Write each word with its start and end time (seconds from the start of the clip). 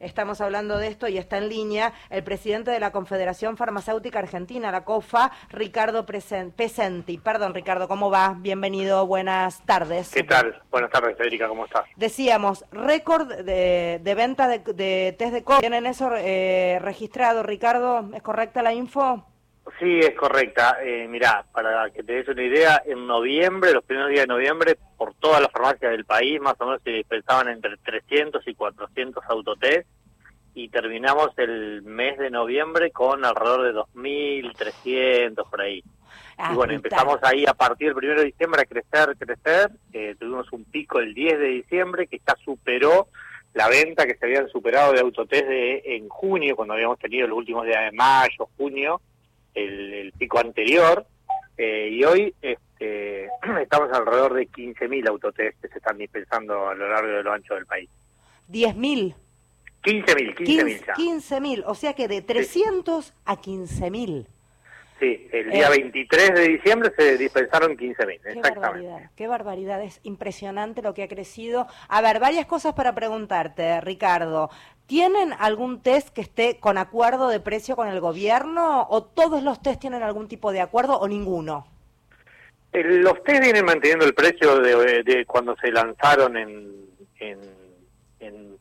Estamos 0.00 0.40
hablando 0.40 0.78
de 0.78 0.88
esto 0.88 1.08
y 1.08 1.18
está 1.18 1.38
en 1.38 1.48
línea 1.48 1.92
el 2.10 2.22
presidente 2.22 2.70
de 2.70 2.80
la 2.80 2.92
Confederación 2.92 3.56
Farmacéutica 3.56 4.18
Argentina, 4.18 4.70
la 4.70 4.84
COFA, 4.84 5.32
Ricardo 5.50 6.06
Pesenti. 6.06 7.18
Perdón, 7.18 7.54
Ricardo, 7.54 7.88
¿cómo 7.88 8.10
va? 8.10 8.36
Bienvenido, 8.38 9.06
buenas 9.06 9.64
tardes. 9.64 10.10
¿Qué 10.10 10.24
tal? 10.24 10.62
Buenas 10.70 10.90
tardes, 10.90 11.16
Federica, 11.16 11.48
¿cómo 11.48 11.64
estás? 11.64 11.84
Decíamos, 11.96 12.64
récord 12.72 13.28
de, 13.28 14.14
venta 14.16 14.48
de, 14.48 15.14
test 15.18 15.32
de 15.32 15.42
COVID. 15.42 15.60
¿Tienen 15.60 15.86
eso 15.86 16.10
eh, 16.16 16.78
registrado, 16.80 17.42
Ricardo? 17.42 18.08
¿Es 18.14 18.22
correcta 18.22 18.62
la 18.62 18.72
info? 18.72 19.24
Sí, 19.78 20.00
es 20.00 20.14
correcta. 20.14 20.78
Eh, 20.82 21.06
mirá, 21.08 21.44
para 21.52 21.88
que 21.90 22.02
te 22.02 22.14
des 22.14 22.28
una 22.28 22.42
idea, 22.42 22.82
en 22.84 23.06
noviembre, 23.06 23.72
los 23.72 23.84
primeros 23.84 24.10
días 24.10 24.22
de 24.22 24.34
noviembre, 24.34 24.76
por 24.96 25.14
todas 25.14 25.40
las 25.40 25.52
farmacias 25.52 25.92
del 25.92 26.04
país, 26.04 26.40
más 26.40 26.60
o 26.60 26.66
menos 26.66 26.82
se 26.82 26.90
dispensaban 26.90 27.48
entre 27.48 27.76
300 27.76 28.46
y 28.48 28.54
400 28.54 29.22
autotest 29.28 29.88
y 30.54 30.68
terminamos 30.70 31.30
el 31.36 31.82
mes 31.82 32.18
de 32.18 32.30
noviembre 32.30 32.90
con 32.90 33.24
alrededor 33.24 33.62
de 33.62 33.80
2.300 33.80 35.48
por 35.48 35.60
ahí. 35.60 35.84
y 36.50 36.54
bueno, 36.54 36.72
empezamos 36.72 37.18
ahí 37.22 37.44
a 37.46 37.54
partir 37.54 37.94
del 37.94 38.10
1 38.10 38.20
de 38.20 38.26
diciembre 38.26 38.62
a 38.62 38.64
crecer, 38.64 39.16
crecer. 39.16 39.70
Eh, 39.92 40.16
tuvimos 40.18 40.50
un 40.50 40.64
pico 40.64 40.98
el 40.98 41.14
10 41.14 41.38
de 41.38 41.46
diciembre 41.46 42.08
que 42.08 42.20
ya 42.26 42.34
superó 42.44 43.06
la 43.54 43.68
venta 43.68 44.06
que 44.06 44.16
se 44.16 44.26
habían 44.26 44.48
superado 44.48 44.92
de 44.92 45.00
autotest 45.00 45.46
de, 45.46 45.82
en 45.84 46.08
junio, 46.08 46.56
cuando 46.56 46.74
habíamos 46.74 46.98
tenido 46.98 47.28
los 47.28 47.38
últimos 47.38 47.64
días 47.64 47.84
de 47.84 47.96
mayo, 47.96 48.48
junio 48.56 49.00
el, 49.54 50.12
pico 50.18 50.38
anterior, 50.38 51.06
eh, 51.56 51.88
y 51.90 52.04
hoy 52.04 52.34
este, 52.40 53.24
estamos 53.62 53.92
alrededor 53.92 54.34
de 54.34 54.48
15.000 54.48 55.08
autotest 55.08 55.60
que 55.60 55.68
se 55.68 55.78
están 55.78 55.98
dispensando 55.98 56.68
a 56.68 56.74
lo 56.74 56.88
largo 56.88 57.08
de 57.08 57.22
lo 57.22 57.32
ancho 57.32 57.54
del 57.54 57.66
país. 57.66 57.88
¿10.000? 58.50 59.14
15.000, 59.82 60.34
15.000 60.36 60.86
ya. 60.86 60.94
15.000, 60.94 61.62
o 61.66 61.74
sea 61.74 61.94
que 61.94 62.08
de 62.08 62.22
300 62.22 63.14
a 63.24 63.36
15.000. 63.36 64.26
Sí, 64.98 65.28
el 65.30 65.50
día 65.50 65.70
23 65.70 66.30
eh, 66.30 66.32
de 66.32 66.48
diciembre 66.48 66.92
se 66.96 67.16
dispensaron 67.16 67.76
15.000, 67.76 68.14
exactamente. 68.14 68.60
Barbaridad, 68.60 69.10
qué 69.14 69.28
barbaridad, 69.28 69.82
es 69.82 70.00
impresionante 70.02 70.82
lo 70.82 70.92
que 70.92 71.04
ha 71.04 71.08
crecido. 71.08 71.68
A 71.88 72.02
ver, 72.02 72.18
varias 72.18 72.46
cosas 72.46 72.74
para 72.74 72.94
preguntarte, 72.94 73.80
Ricardo. 73.80 74.50
¿Tienen 74.88 75.34
algún 75.38 75.82
test 75.82 76.08
que 76.14 76.22
esté 76.22 76.58
con 76.58 76.78
acuerdo 76.78 77.28
de 77.28 77.40
precio 77.40 77.76
con 77.76 77.88
el 77.88 78.00
gobierno 78.00 78.86
o 78.88 79.04
todos 79.04 79.42
los 79.42 79.60
test 79.60 79.82
tienen 79.82 80.02
algún 80.02 80.28
tipo 80.28 80.50
de 80.50 80.62
acuerdo 80.62 80.98
o 80.98 81.06
ninguno? 81.06 81.66
los 82.72 83.22
test 83.22 83.42
vienen 83.42 83.66
manteniendo 83.66 84.06
el 84.06 84.14
precio 84.14 84.58
de, 84.60 85.26
cuando 85.26 85.54
se 85.56 85.70
lanzaron 85.70 86.38
en, 86.38 86.86
en, 87.20 87.38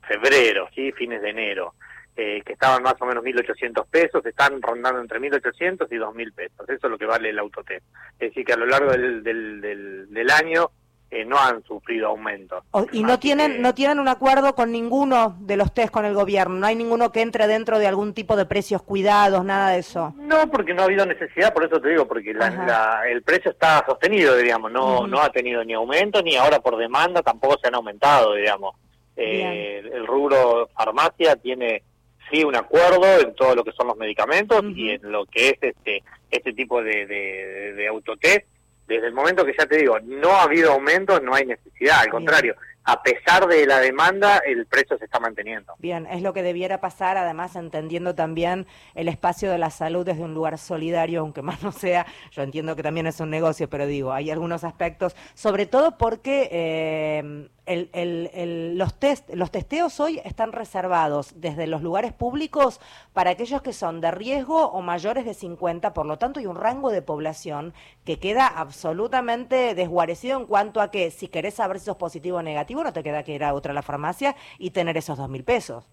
febrero, 0.05 0.67
¿sí? 0.75 0.91
fines 0.91 1.21
de 1.21 1.29
enero, 1.29 1.75
eh, 2.15 2.41
que 2.45 2.53
estaban 2.53 2.83
más 2.83 2.95
o 2.99 3.05
menos 3.05 3.23
1.800 3.23 3.85
pesos, 3.87 4.25
están 4.25 4.61
rondando 4.61 4.99
entre 4.99 5.19
1.800 5.19 5.87
y 5.91 5.95
2.000 5.95 6.33
pesos. 6.33 6.69
Eso 6.69 6.87
es 6.87 6.91
lo 6.91 6.97
que 6.97 7.05
vale 7.05 7.29
el 7.29 7.39
autotest. 7.39 7.85
Es 8.13 8.29
decir, 8.29 8.45
que 8.45 8.53
a 8.53 8.57
lo 8.57 8.65
largo 8.65 8.91
del, 8.91 9.23
del, 9.23 9.61
del, 9.61 10.13
del 10.13 10.31
año 10.31 10.71
eh, 11.09 11.23
no 11.23 11.37
han 11.37 11.63
sufrido 11.63 12.07
aumentos. 12.07 12.63
y 12.91 13.01
no 13.01 13.17
tienen 13.17 13.61
no 13.61 13.73
tienen 13.73 13.99
un 13.99 14.09
acuerdo 14.09 14.55
con 14.55 14.73
ninguno 14.73 15.37
de 15.39 15.55
los 15.55 15.73
test 15.73 15.89
con 15.89 16.03
el 16.03 16.13
gobierno, 16.13 16.55
no 16.55 16.67
hay 16.67 16.75
ninguno 16.75 17.13
que 17.13 17.21
entre 17.21 17.47
dentro 17.47 17.79
de 17.79 17.87
algún 17.87 18.13
tipo 18.13 18.35
de 18.35 18.45
precios 18.45 18.81
cuidados, 18.81 19.45
nada 19.45 19.69
de 19.71 19.79
eso. 19.79 20.13
No, 20.17 20.49
porque 20.51 20.73
no 20.73 20.81
ha 20.81 20.85
habido 20.85 21.05
necesidad, 21.05 21.53
por 21.53 21.63
eso 21.63 21.79
te 21.79 21.89
digo, 21.89 22.07
porque 22.07 22.31
el 22.31 23.23
precio 23.23 23.51
está 23.51 23.85
sostenido, 23.85 24.35
digamos, 24.35 24.71
no 24.71 25.07
no 25.07 25.21
ha 25.21 25.31
tenido 25.31 25.63
ni 25.63 25.73
aumento 25.73 26.21
ni 26.21 26.35
ahora 26.35 26.59
por 26.59 26.77
demanda 26.77 27.21
tampoco 27.21 27.57
se 27.61 27.67
han 27.67 27.75
aumentado, 27.75 28.33
digamos. 28.33 28.75
Eh, 29.15 29.89
el 29.93 30.05
rubro 30.05 30.69
farmacia 30.75 31.35
tiene 31.37 31.83
sí 32.29 32.43
un 32.43 32.55
acuerdo 32.55 33.19
en 33.19 33.33
todo 33.33 33.55
lo 33.55 33.63
que 33.63 33.71
son 33.71 33.87
los 33.87 33.97
medicamentos 33.97 34.61
y 34.75 34.91
en 34.91 35.11
lo 35.11 35.25
que 35.25 35.49
es 35.49 35.57
este 35.61 36.03
este 36.29 36.53
tipo 36.53 36.83
de, 36.83 37.05
de, 37.07 37.73
de 37.73 37.87
autotest 37.87 38.45
desde 38.87 39.07
el 39.07 39.13
momento 39.13 39.45
que 39.45 39.55
ya 39.57 39.65
te 39.65 39.77
digo, 39.77 39.99
no 39.99 40.31
ha 40.31 40.43
habido 40.43 40.73
aumento, 40.73 41.19
no 41.19 41.33
hay 41.33 41.45
necesidad, 41.45 41.99
al 41.99 42.09
contrario, 42.09 42.55
a 42.87 43.03
pesar 43.03 43.47
de 43.47 43.65
la 43.65 43.79
demanda, 43.79 44.37
el 44.37 44.65
precio 44.65 44.97
se 44.97 45.05
está 45.05 45.19
manteniendo. 45.19 45.73
Bien, 45.77 46.07
es 46.09 46.21
lo 46.21 46.31
que 46.31 46.41
debiera 46.41 46.79
pasar, 46.79 47.17
además 47.17 47.57
entendiendo 47.57 48.15
también 48.15 48.65
el 48.95 49.09
espacio 49.09 49.51
de 49.51 49.57
la 49.57 49.71
salud 49.71 50.05
desde 50.05 50.23
un 50.23 50.33
lugar 50.33 50.57
solidario, 50.57 51.19
aunque 51.19 51.41
más 51.41 51.61
no 51.63 51.73
sea, 51.73 52.05
yo 52.31 52.43
entiendo 52.43 52.77
que 52.77 52.83
también 52.83 53.05
es 53.05 53.19
un 53.19 53.29
negocio, 53.29 53.69
pero 53.69 53.87
digo, 53.87 54.13
hay 54.13 54.31
algunos 54.31 54.63
aspectos, 54.63 55.17
sobre 55.33 55.65
todo 55.65 55.97
porque 55.97 56.47
eh, 56.49 57.49
el, 57.67 57.89
el, 57.93 58.77
los, 58.77 58.93
test, 58.95 59.29
los 59.33 59.51
testeos 59.51 59.99
hoy 59.99 60.19
están 60.23 60.51
reservados 60.51 61.33
desde 61.35 61.67
los 61.67 61.83
lugares 61.83 62.13
públicos 62.13 62.79
para 63.13 63.31
aquellos 63.31 63.61
que 63.61 63.73
son 63.73 64.01
de 64.01 64.09
riesgo 64.11 64.67
o 64.69 64.81
mayores 64.81 65.25
de 65.25 65.33
50, 65.33 65.93
por 65.93 66.05
lo 66.05 66.17
tanto 66.17 66.39
hay 66.39 66.47
un 66.47 66.55
rango 66.55 66.89
de 66.89 67.01
población 67.01 67.73
que 68.05 68.19
queda 68.19 68.47
absolutamente 68.47 69.75
desguarecido 69.75 70.39
en 70.39 70.45
cuanto 70.45 70.81
a 70.81 70.89
que 70.91 71.11
si 71.11 71.27
querés 71.27 71.55
saber 71.55 71.79
si 71.79 71.85
sos 71.85 71.97
positivo 71.97 72.37
o 72.37 72.41
negativo, 72.41 72.83
no 72.83 72.93
te 72.93 73.03
queda 73.03 73.23
que 73.23 73.35
ir 73.35 73.43
a 73.43 73.53
otra 73.53 73.71
a 73.71 73.75
la 73.75 73.81
farmacia 73.81 74.35
y 74.57 74.71
tener 74.71 74.97
esos 74.97 75.17
dos 75.17 75.29
mil 75.29 75.43
pesos. 75.43 75.83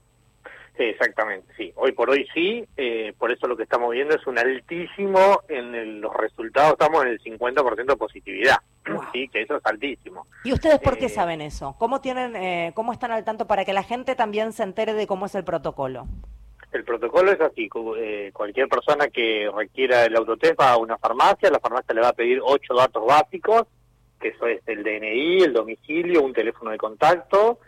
Sí, 0.76 0.82
exactamente, 0.82 1.46
sí. 1.56 1.72
Hoy 1.76 1.92
por 1.92 2.10
hoy 2.10 2.26
sí, 2.34 2.66
eh, 2.76 3.12
por 3.16 3.30
eso 3.30 3.46
lo 3.46 3.56
que 3.56 3.62
estamos 3.62 3.92
viendo 3.92 4.16
es 4.16 4.26
un 4.26 4.38
altísimo, 4.38 5.42
en 5.48 6.00
los 6.00 6.12
resultados 6.14 6.72
estamos 6.72 7.04
en 7.04 7.10
el 7.10 7.20
50% 7.20 7.84
de 7.84 7.96
positividad, 7.96 8.56
sí, 9.12 9.28
que 9.28 9.42
eso 9.42 9.56
es 9.56 9.66
altísimo. 9.66 10.26
¿Y 10.42 10.52
ustedes 10.52 10.80
por 10.80 10.98
qué 10.98 11.06
eh, 11.06 11.10
saben 11.10 11.40
eso? 11.40 11.76
¿Cómo, 11.78 12.00
tienen, 12.00 12.34
eh, 12.34 12.72
¿Cómo 12.74 12.92
están 12.92 13.12
al 13.12 13.24
tanto 13.24 13.46
para 13.46 13.64
que 13.64 13.72
la 13.72 13.84
gente 13.84 14.16
también 14.16 14.52
se 14.52 14.64
entere 14.64 14.94
de 14.94 15.06
cómo 15.06 15.26
es 15.26 15.34
el 15.36 15.44
protocolo? 15.44 16.08
El 16.72 16.82
protocolo 16.82 17.30
es 17.30 17.40
así, 17.40 17.68
cualquier 17.68 18.66
persona 18.66 19.06
que 19.06 19.48
requiera 19.54 20.04
el 20.06 20.16
autotest 20.16 20.60
va 20.60 20.72
a 20.72 20.76
una 20.76 20.98
farmacia, 20.98 21.50
la 21.50 21.60
farmacia 21.60 21.94
le 21.94 22.00
va 22.00 22.08
a 22.08 22.14
pedir 22.14 22.40
ocho 22.42 22.74
datos 22.74 23.06
básicos, 23.06 23.68
que 24.20 24.28
eso 24.30 24.48
es 24.48 24.60
el 24.66 24.82
DNI, 24.82 25.44
el 25.44 25.52
domicilio, 25.52 26.22
un 26.22 26.32
teléfono 26.32 26.72
de 26.72 26.78
contacto, 26.78 27.60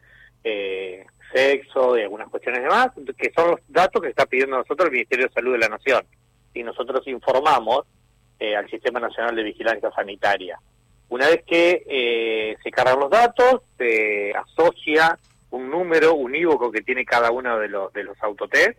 eh, 0.42 1.04
sexo 1.36 1.98
y 1.98 2.02
algunas 2.02 2.28
cuestiones 2.28 2.62
demás, 2.62 2.88
que 3.18 3.32
son 3.36 3.50
los 3.50 3.60
datos 3.68 4.00
que 4.00 4.08
está 4.08 4.24
pidiendo 4.26 4.56
nosotros 4.56 4.86
el 4.86 4.92
Ministerio 4.92 5.26
de 5.26 5.32
Salud 5.34 5.52
de 5.52 5.58
la 5.58 5.68
Nación. 5.68 6.04
Y 6.54 6.62
nosotros 6.62 7.06
informamos 7.06 7.84
eh, 8.38 8.56
al 8.56 8.68
Sistema 8.70 9.00
Nacional 9.00 9.36
de 9.36 9.42
Vigilancia 9.42 9.90
Sanitaria. 9.92 10.58
Una 11.08 11.28
vez 11.28 11.44
que 11.46 11.84
eh, 11.86 12.56
se 12.62 12.70
cargan 12.70 13.00
los 13.00 13.10
datos, 13.10 13.62
se 13.76 14.32
asocia 14.34 15.18
un 15.50 15.70
número 15.70 16.14
unívoco 16.14 16.72
que 16.72 16.82
tiene 16.82 17.04
cada 17.04 17.30
uno 17.30 17.58
de 17.58 17.68
los, 17.68 17.92
de 17.92 18.04
los 18.04 18.20
autotest 18.22 18.78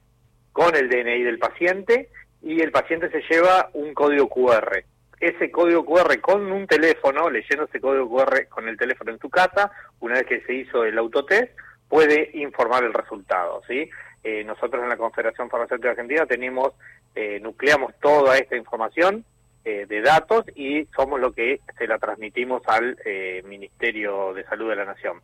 con 0.52 0.76
el 0.76 0.90
DNI 0.90 1.24
del 1.24 1.38
paciente 1.38 2.10
y 2.42 2.62
el 2.62 2.72
paciente 2.72 3.10
se 3.12 3.22
lleva 3.30 3.70
un 3.74 3.94
código 3.94 4.28
QR. 4.28 4.84
Ese 5.20 5.50
código 5.52 5.86
QR 5.86 6.20
con 6.20 6.52
un 6.52 6.68
teléfono, 6.68 7.30
leyendo 7.30 7.66
ese 7.66 7.80
código 7.80 8.10
QR 8.10 8.48
con 8.50 8.68
el 8.68 8.78
teléfono 8.78 9.12
en 9.12 9.20
tu 9.20 9.30
casa, 9.30 9.72
una 10.00 10.16
vez 10.16 10.26
que 10.26 10.42
se 10.42 10.54
hizo 10.54 10.84
el 10.84 10.98
autotest, 10.98 11.52
puede 11.88 12.32
informar 12.34 12.84
el 12.84 12.94
resultado, 12.94 13.62
¿sí? 13.68 13.90
Eh, 14.24 14.44
nosotros 14.44 14.84
en 14.84 14.90
la 14.90 14.98
Confederación 14.98 15.50
Farmacéutica 15.50 15.92
Argentina 15.92 16.26
tenemos, 16.26 16.74
eh, 17.16 17.40
nucleamos 17.42 17.94
toda 18.02 18.38
esta 18.38 18.56
información 18.58 19.24
eh, 19.64 19.86
de 19.88 20.02
datos 20.02 20.46
y 20.56 20.86
somos 20.96 21.20
lo 21.20 21.32
que 21.32 21.62
se 21.78 21.88
la 21.88 21.98
transmitimos 21.98 22.62
al 22.68 22.98
Ministerio 23.46 24.34
de 24.34 24.44
Salud 24.46 24.70
de 24.70 24.76
la 24.76 24.86
Nación. 24.86 25.22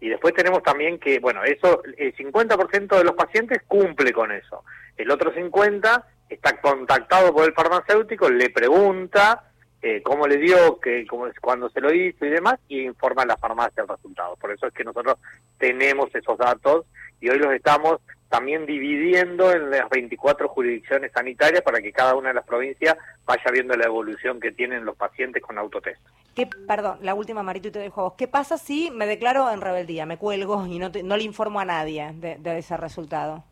Y 0.00 0.08
después 0.08 0.34
tenemos 0.34 0.62
también 0.62 0.98
que, 0.98 1.18
bueno, 1.18 1.42
eso, 1.44 1.82
el 1.96 2.14
50% 2.14 2.98
de 2.98 3.04
los 3.04 3.14
pacientes 3.14 3.62
cumple 3.66 4.12
con 4.12 4.32
eso. 4.32 4.64
El 4.96 5.10
otro 5.10 5.32
50% 5.34 6.04
está 6.28 6.60
contactado 6.60 7.32
por 7.32 7.46
el 7.46 7.54
farmacéutico, 7.54 8.28
le 8.28 8.50
pregunta, 8.50 9.50
eh, 9.86 10.00
cómo 10.02 10.26
le 10.26 10.38
dio, 10.38 10.80
que 10.80 11.06
cómo, 11.06 11.26
cuándo 11.42 11.68
se 11.68 11.78
lo 11.78 11.92
hizo 11.92 12.24
y 12.24 12.30
demás, 12.30 12.58
y 12.68 12.80
informa 12.80 13.24
a 13.24 13.26
la 13.26 13.36
farmacia 13.36 13.82
el 13.82 13.88
resultado. 13.88 14.34
Por 14.36 14.50
eso 14.50 14.66
es 14.66 14.72
que 14.72 14.82
nosotros 14.82 15.18
tenemos 15.58 16.08
esos 16.14 16.38
datos 16.38 16.86
y 17.20 17.28
hoy 17.28 17.38
los 17.38 17.52
estamos 17.52 18.00
también 18.30 18.64
dividiendo 18.64 19.52
en 19.52 19.70
las 19.70 19.90
24 19.90 20.48
jurisdicciones 20.48 21.12
sanitarias 21.12 21.60
para 21.60 21.82
que 21.82 21.92
cada 21.92 22.14
una 22.14 22.28
de 22.28 22.34
las 22.34 22.46
provincias 22.46 22.96
vaya 23.26 23.44
viendo 23.52 23.76
la 23.76 23.84
evolución 23.84 24.40
que 24.40 24.52
tienen 24.52 24.86
los 24.86 24.96
pacientes 24.96 25.42
con 25.42 25.58
autotest. 25.58 26.00
¿Qué, 26.34 26.46
perdón, 26.46 27.00
la 27.02 27.12
última, 27.12 27.42
Marito, 27.42 27.68
y 27.68 27.72
te 27.72 27.78
dejo 27.80 28.04
vos. 28.04 28.14
¿Qué 28.16 28.26
pasa 28.26 28.56
si 28.56 28.90
me 28.90 29.06
declaro 29.06 29.50
en 29.50 29.60
rebeldía, 29.60 30.06
me 30.06 30.16
cuelgo 30.16 30.66
y 30.66 30.78
no, 30.78 30.90
no 31.04 31.16
le 31.18 31.24
informo 31.24 31.60
a 31.60 31.66
nadie 31.66 32.10
de 32.14 32.58
ese 32.58 32.78
resultado? 32.78 33.44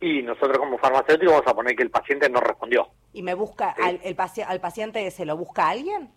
Y 0.00 0.22
nosotros 0.22 0.58
como 0.58 0.78
farmacéuticos 0.78 1.34
vamos 1.34 1.46
a 1.46 1.54
poner 1.54 1.76
que 1.76 1.82
el 1.82 1.90
paciente 1.90 2.28
no 2.30 2.40
respondió. 2.40 2.88
¿Y 3.12 3.22
me 3.22 3.34
busca, 3.34 3.74
al, 3.82 4.00
el 4.02 4.16
al 4.46 4.60
paciente 4.60 5.10
se 5.10 5.26
lo 5.26 5.36
busca 5.36 5.68
alguien? 5.68 6.10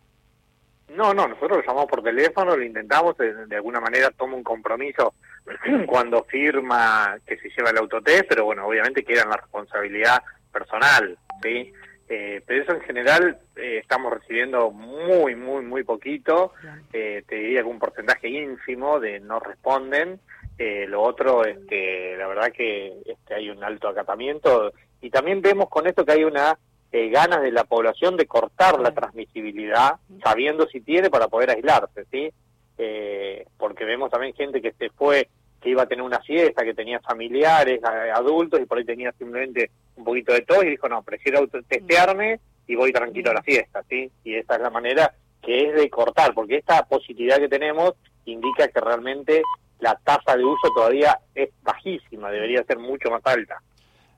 No, 0.89 1.13
no, 1.13 1.27
nosotros 1.27 1.57
lo 1.57 1.61
llamamos 1.61 1.87
por 1.87 2.03
teléfono, 2.03 2.55
lo 2.55 2.63
intentamos, 2.63 3.17
de, 3.17 3.55
alguna 3.55 3.79
manera 3.79 4.11
toma 4.11 4.35
un 4.35 4.43
compromiso 4.43 5.13
cuando 5.87 6.23
firma 6.25 7.17
que 7.25 7.37
se 7.37 7.49
lleva 7.49 7.71
el 7.71 7.77
autotest, 7.77 8.25
pero 8.27 8.45
bueno, 8.45 8.67
obviamente 8.67 9.03
queda 9.03 9.23
en 9.23 9.29
la 9.29 9.37
responsabilidad 9.37 10.21
personal, 10.51 11.17
¿sí? 11.41 11.73
Eh, 12.09 12.43
pero 12.45 12.61
eso 12.61 12.73
en 12.73 12.81
general 12.81 13.39
eh, 13.55 13.79
estamos 13.81 14.13
recibiendo 14.13 14.71
muy, 14.71 15.35
muy, 15.35 15.63
muy 15.63 15.83
poquito, 15.83 16.53
eh, 16.91 17.23
te 17.27 17.35
diría 17.35 17.61
que 17.61 17.67
un 17.67 17.79
porcentaje 17.79 18.27
ínfimo 18.27 18.99
de 18.99 19.19
no 19.19 19.39
responden, 19.39 20.19
Eh, 20.57 20.85
lo 20.87 21.01
otro 21.01 21.45
es 21.45 21.57
que 21.67 22.15
la 22.17 22.27
verdad 22.27 22.51
que 22.51 22.93
este, 23.05 23.33
hay 23.33 23.49
un 23.49 23.63
alto 23.63 23.87
acatamiento 23.87 24.71
y 25.01 25.09
también 25.09 25.41
vemos 25.41 25.67
con 25.69 25.87
esto 25.87 26.05
que 26.05 26.11
hay 26.11 26.23
una 26.23 26.57
eh, 26.91 27.09
ganas 27.09 27.41
de 27.41 27.51
la 27.51 27.63
población 27.63 28.15
de 28.17 28.27
cortar 28.27 28.79
la 28.79 28.93
transmisibilidad 28.93 29.95
sabiendo 30.23 30.67
si 30.67 30.81
tiene 30.81 31.09
para 31.09 31.27
poder 31.27 31.49
aislarse, 31.49 32.05
¿sí? 32.11 32.31
Eh, 32.77 33.45
porque 33.57 33.83
vemos 33.83 34.11
también 34.11 34.35
gente 34.35 34.61
que 34.61 34.73
se 34.73 34.89
fue, 34.91 35.27
que 35.59 35.69
iba 35.69 35.83
a 35.83 35.87
tener 35.87 36.03
una 36.03 36.19
fiesta, 36.19 36.63
que 36.63 36.75
tenía 36.75 36.99
familiares, 36.99 37.81
adultos 37.83 38.59
y 38.59 38.65
por 38.65 38.77
ahí 38.77 38.85
tenía 38.85 39.11
simplemente 39.13 39.71
un 39.95 40.03
poquito 40.03 40.33
de 40.33 40.41
tos 40.41 40.63
y 40.63 40.69
dijo, 40.69 40.87
no, 40.87 41.01
prefiero 41.01 41.47
testearme 41.47 42.39
y 42.67 42.75
voy 42.75 42.93
tranquilo 42.93 43.31
a 43.31 43.35
la 43.35 43.43
fiesta, 43.43 43.83
¿sí? 43.89 44.11
Y 44.23 44.35
esa 44.35 44.55
es 44.55 44.61
la 44.61 44.69
manera 44.69 45.13
que 45.41 45.69
es 45.69 45.75
de 45.75 45.89
cortar, 45.89 46.33
porque 46.33 46.57
esta 46.57 46.85
positividad 46.85 47.37
que 47.37 47.49
tenemos 47.49 47.93
indica 48.25 48.67
que 48.67 48.79
realmente 48.79 49.41
la 49.83 49.99
tasa 50.01 50.37
de 50.37 50.45
uso 50.45 50.69
todavía 50.73 51.19
es 51.35 51.49
bajísima, 51.61 52.31
debería 52.31 52.63
ser 52.63 52.79
mucho 52.79 53.11
más 53.11 53.21
alta. 53.25 53.61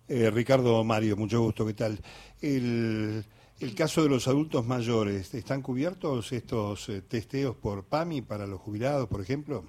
Eh, 0.07 0.29
Ricardo 0.29 0.83
Mario, 0.83 1.17
mucho 1.17 1.41
gusto, 1.41 1.65
¿qué 1.65 1.73
tal? 1.73 1.97
El, 2.39 3.23
el, 3.59 3.75
caso 3.75 4.03
de 4.03 4.09
los 4.09 4.27
adultos 4.27 4.63
mayores, 4.63 5.33
¿están 5.33 5.63
cubiertos 5.63 6.31
estos 6.31 6.87
eh, 6.89 7.01
testeos 7.01 7.55
por 7.55 7.83
PAMI 7.83 8.21
para 8.21 8.45
los 8.45 8.61
jubilados, 8.61 9.07
por 9.07 9.21
ejemplo? 9.21 9.65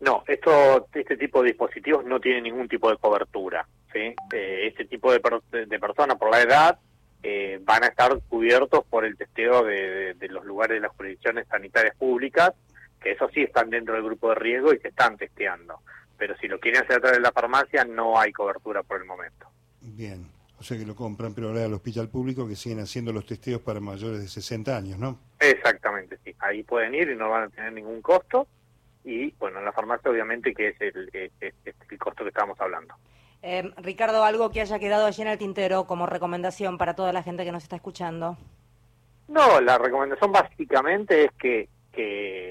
No, 0.00 0.24
esto, 0.26 0.88
este 0.92 1.16
tipo 1.16 1.42
de 1.42 1.50
dispositivos 1.50 2.04
no 2.04 2.18
tiene 2.18 2.40
ningún 2.40 2.66
tipo 2.66 2.90
de 2.90 2.96
cobertura. 2.96 3.68
¿sí? 3.92 4.12
Eh, 4.32 4.66
este 4.66 4.86
tipo 4.86 5.12
de, 5.12 5.20
de 5.66 5.78
personas, 5.78 6.16
por 6.16 6.32
la 6.32 6.40
edad, 6.40 6.78
eh, 7.22 7.60
van 7.62 7.84
a 7.84 7.88
estar 7.88 8.18
cubiertos 8.28 8.82
por 8.88 9.04
el 9.04 9.16
testeo 9.16 9.62
de, 9.62 10.16
los 10.30 10.44
lugares 10.46 10.76
de 10.76 10.80
las 10.80 10.96
jurisdicciones 10.96 11.46
sanitarias 11.48 11.94
públicas, 11.96 12.52
que 13.00 13.12
eso 13.12 13.28
sí 13.32 13.42
están 13.42 13.70
dentro 13.70 13.94
del 13.94 14.04
grupo 14.04 14.30
de 14.30 14.34
riesgo 14.36 14.72
y 14.72 14.78
se 14.78 14.88
están 14.88 15.16
testeando. 15.16 15.80
Pero 16.18 16.36
si 16.38 16.48
lo 16.48 16.60
quieren 16.60 16.82
hacer 16.82 16.96
a 16.96 17.00
través 17.00 17.18
de 17.18 17.22
la 17.22 17.32
farmacia, 17.32 17.84
no 17.84 18.18
hay 18.18 18.32
cobertura 18.32 18.82
por 18.82 19.00
el 19.00 19.06
momento. 19.06 19.48
Bien, 19.80 20.26
o 20.58 20.62
sea 20.62 20.76
que 20.76 20.84
lo 20.84 20.94
compran, 20.94 21.34
pero 21.34 21.48
ahora 21.48 21.64
al 21.64 21.72
hospital 21.72 22.08
público 22.08 22.46
que 22.46 22.56
siguen 22.56 22.80
haciendo 22.80 23.12
los 23.12 23.24
testeos 23.24 23.62
para 23.62 23.80
mayores 23.80 24.20
de 24.20 24.28
60 24.28 24.76
años, 24.76 24.98
¿no? 24.98 25.18
Exactamente, 25.38 26.18
sí. 26.24 26.34
Ahí 26.38 26.62
pueden 26.62 26.94
ir 26.94 27.10
y 27.10 27.16
no 27.16 27.30
van 27.30 27.44
a 27.44 27.48
tener 27.48 27.72
ningún 27.72 28.02
costo. 28.02 28.46
Y 29.04 29.30
bueno, 29.38 29.58
en 29.58 29.64
la 29.64 29.72
farmacia 29.72 30.10
obviamente 30.10 30.52
que 30.54 30.68
es 30.68 30.80
el, 30.80 31.10
el 31.40 31.98
costo 31.98 32.22
que 32.22 32.28
estábamos 32.28 32.60
hablando. 32.60 32.94
Eh, 33.42 33.70
Ricardo, 33.78 34.24
algo 34.24 34.50
que 34.50 34.60
haya 34.60 34.78
quedado 34.78 35.06
allí 35.06 35.22
en 35.22 35.28
el 35.28 35.38
tintero 35.38 35.84
como 35.86 36.06
recomendación 36.06 36.76
para 36.76 36.94
toda 36.94 37.12
la 37.12 37.22
gente 37.22 37.44
que 37.44 37.52
nos 37.52 37.62
está 37.62 37.76
escuchando. 37.76 38.36
No, 39.28 39.60
la 39.60 39.78
recomendación 39.78 40.32
básicamente 40.32 41.24
es 41.24 41.32
que, 41.38 41.68
que, 41.92 42.49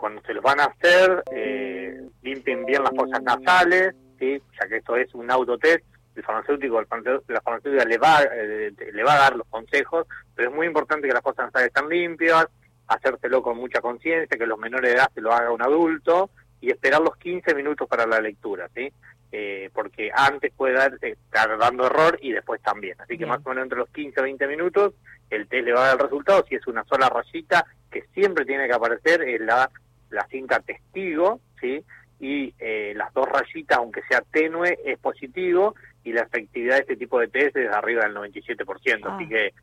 cuando 0.00 0.22
se 0.22 0.32
los 0.32 0.42
van 0.42 0.60
a 0.60 0.64
hacer, 0.64 1.22
eh, 1.30 2.00
limpien 2.22 2.64
bien 2.64 2.82
las 2.82 2.94
fosas 2.96 3.22
nasales, 3.22 3.94
¿sí? 4.18 4.42
ya 4.60 4.68
que 4.68 4.78
esto 4.78 4.96
es 4.96 5.14
un 5.14 5.30
autotest, 5.30 5.84
el 6.16 6.24
farmacéutico, 6.24 6.80
la 6.80 7.40
farmacéutica 7.40 7.84
le 7.84 7.98
va, 7.98 8.22
eh, 8.32 8.72
le 8.92 9.02
va 9.04 9.14
a 9.14 9.18
dar 9.18 9.36
los 9.36 9.46
consejos, 9.48 10.06
pero 10.34 10.48
es 10.48 10.54
muy 10.54 10.66
importante 10.66 11.06
que 11.06 11.12
las 11.12 11.22
fosas 11.22 11.46
nasales 11.46 11.68
estén 11.68 11.88
limpias, 11.88 12.46
hacérselo 12.88 13.42
con 13.42 13.58
mucha 13.58 13.80
conciencia, 13.80 14.38
que 14.38 14.46
los 14.46 14.58
menores 14.58 14.90
de 14.90 14.96
edad 14.96 15.10
se 15.14 15.20
lo 15.20 15.32
haga 15.32 15.52
un 15.52 15.62
adulto 15.62 16.30
y 16.60 16.70
esperar 16.70 17.00
los 17.02 17.16
15 17.16 17.54
minutos 17.54 17.86
para 17.86 18.06
la 18.06 18.20
lectura, 18.20 18.68
¿sí? 18.74 18.92
Eh, 19.32 19.70
porque 19.72 20.10
antes 20.12 20.52
puede 20.56 20.74
dar, 20.74 20.98
estar 21.00 21.56
dando 21.56 21.86
error 21.86 22.18
y 22.20 22.32
después 22.32 22.60
también. 22.62 23.00
Así 23.00 23.16
que 23.16 23.26
más 23.26 23.40
o 23.44 23.48
menos 23.48 23.62
entre 23.62 23.78
los 23.78 23.88
15 23.90 24.18
o 24.18 24.22
20 24.24 24.46
minutos 24.48 24.94
el 25.30 25.46
test 25.46 25.64
le 25.64 25.72
va 25.72 25.84
a 25.84 25.86
dar 25.88 25.96
el 25.96 26.02
resultado. 26.02 26.44
Si 26.48 26.56
es 26.56 26.66
una 26.66 26.84
sola 26.84 27.08
rayita, 27.08 27.64
que 27.90 28.02
siempre 28.12 28.44
tiene 28.44 28.66
que 28.66 28.74
aparecer 28.74 29.22
es 29.22 29.40
la, 29.40 29.70
la 30.10 30.26
cinta 30.28 30.60
testigo, 30.60 31.40
¿sí? 31.60 31.84
Y 32.18 32.54
eh, 32.58 32.92
las 32.94 33.12
dos 33.14 33.26
rayitas, 33.28 33.78
aunque 33.78 34.02
sea 34.08 34.22
tenue, 34.30 34.78
es 34.84 34.98
positivo 34.98 35.74
y 36.04 36.12
la 36.12 36.22
efectividad 36.22 36.76
de 36.76 36.80
este 36.82 36.96
tipo 36.96 37.18
de 37.18 37.28
test 37.28 37.56
es 37.56 37.70
arriba 37.70 38.04
del 38.04 38.14
97%. 38.14 38.66
Así 39.06 39.24
ah. 39.24 39.28
que 39.28 39.54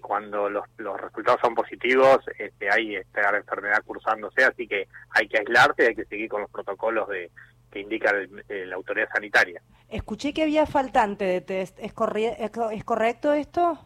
cuando 0.00 0.48
los, 0.48 0.64
los 0.78 1.00
resultados 1.00 1.40
son 1.40 1.54
positivos, 1.54 2.18
este, 2.38 2.70
hay 2.70 2.96
esta 2.96 3.36
enfermedad 3.36 3.82
cursándose, 3.84 4.44
así 4.44 4.68
que 4.68 4.86
hay 5.10 5.26
que 5.26 5.38
aislarse 5.38 5.82
y 5.82 5.86
hay 5.86 5.94
que 5.96 6.04
seguir 6.04 6.28
con 6.28 6.42
los 6.42 6.50
protocolos 6.50 7.08
de, 7.08 7.30
que 7.72 7.80
indica 7.80 8.12
la 8.12 8.76
autoridad 8.76 9.08
sanitaria. 9.12 9.60
Escuché 9.88 10.32
que 10.32 10.42
había 10.42 10.66
faltante 10.66 11.24
de 11.24 11.40
test. 11.40 11.78
¿Es, 11.80 11.92
es 11.92 12.84
correcto 12.84 13.32
esto? 13.32 13.78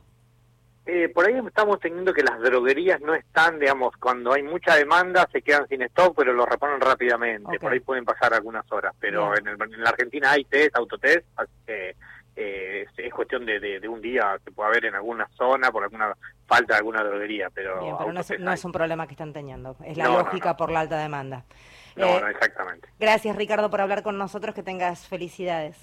Eh, 0.89 1.09
por 1.09 1.27
ahí 1.27 1.35
estamos 1.45 1.81
teniendo 1.81 2.15
que 2.15 2.23
las 2.23 2.41
droguerías 2.41 3.01
no 3.01 3.13
están, 3.13 3.59
digamos, 3.59 3.97
cuando 3.97 4.33
hay 4.33 4.45
mucha 4.45 4.77
demanda 4.77 5.29
se 5.33 5.43
quedan 5.43 5.67
sin 5.67 5.83
stock, 5.83 6.15
pero 6.17 6.33
lo 6.33 6.47
reponen 6.47 6.81
rápidamente. 6.81 7.59
Por 7.59 7.73
ahí 7.73 7.81
pueden 7.81 8.05
pasar 8.05 8.33
algunas 8.33 8.71
horas. 8.71 8.95
Pero 9.01 9.37
en, 9.37 9.45
la 9.83 9.91
Argentina 9.91 10.31
hay 10.31 10.45
test, 10.45 10.77
autotest, 10.77 11.27
así 11.37 11.53
que 11.67 11.97
eh, 12.37 12.87
es, 12.97 13.13
cuestión 13.13 13.45
de, 13.45 13.81
un 13.89 14.01
día 14.01 14.39
que 14.45 14.53
puede 14.53 14.69
haber 14.69 14.85
en 14.85 14.95
alguna 14.95 15.29
zona 15.37 15.73
por 15.73 15.83
alguna 15.83 16.15
falta 16.47 16.75
de 16.75 16.79
alguna 16.79 17.03
droguería. 17.03 17.51
Pero, 17.51 17.81
no, 18.39 18.53
es, 18.53 18.65
un 18.65 18.73
problema 18.73 19.09
que 19.09 19.15
están 19.15 19.33
teniendo. 19.33 19.77
Es 19.85 19.97
la 19.97 20.07
lógica 20.07 20.57
por 20.57 20.71
la 20.71 20.81
alta 20.81 20.99
demanda. 20.99 21.45
No, 21.97 22.07
eh, 22.07 22.21
no, 22.21 22.29
exactamente. 22.29 22.89
Gracias, 23.01 23.35
Ricardo, 23.35 23.71
por 23.71 23.81
hablar 23.81 24.05
con 24.05 24.19
nosotros. 24.19 24.55
Que 24.55 24.63
tengas 24.63 25.09
felicidades. 25.09 25.77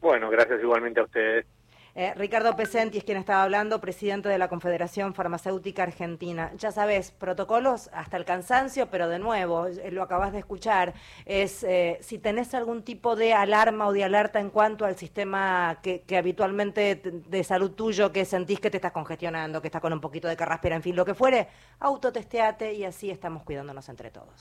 Bueno, 0.00 0.28
gracias 0.28 0.60
igualmente 0.60 0.98
a 0.98 1.04
ustedes. 1.04 1.46
Eh, 1.94 2.14
Ricardo 2.14 2.54
Pesenti 2.56 2.98
es 2.98 3.04
quien 3.04 3.18
estaba 3.18 3.42
hablando, 3.42 3.80
presidente 3.80 4.28
de 4.28 4.38
la 4.38 4.48
Confederación 4.48 5.14
Farmacéutica 5.14 5.82
Argentina. 5.82 6.52
Ya 6.56 6.72
sabes, 6.72 7.10
protocolos 7.10 7.90
hasta 7.92 8.16
el 8.16 8.24
cansancio, 8.24 8.90
pero 8.90 9.08
de 9.08 9.18
nuevo, 9.18 9.66
eh, 9.66 9.90
lo 9.90 10.02
acabas 10.02 10.32
de 10.32 10.38
escuchar, 10.38 10.94
es 11.26 11.66
si 12.00 12.18
tenés 12.18 12.54
algún 12.54 12.82
tipo 12.82 13.16
de 13.16 13.34
alarma 13.34 13.86
o 13.88 13.92
de 13.92 14.04
alerta 14.04 14.40
en 14.40 14.50
cuanto 14.50 14.84
al 14.84 14.96
sistema 14.96 15.78
que, 15.82 16.02
que, 16.02 16.16
habitualmente 16.16 17.00
de 17.04 17.44
salud 17.44 17.72
tuyo, 17.72 18.12
que 18.12 18.24
sentís 18.24 18.60
que 18.60 18.70
te 18.70 18.78
estás 18.78 18.92
congestionando, 18.92 19.60
que 19.60 19.68
estás 19.68 19.80
con 19.80 19.92
un 19.92 20.00
poquito 20.00 20.28
de 20.28 20.36
carraspera, 20.36 20.76
en 20.76 20.82
fin, 20.82 20.96
lo 20.96 21.04
que 21.04 21.14
fuere, 21.14 21.48
autotesteate 21.80 22.72
y 22.74 22.84
así 22.84 23.10
estamos 23.10 23.42
cuidándonos 23.42 23.88
entre 23.88 24.10
todos. 24.10 24.38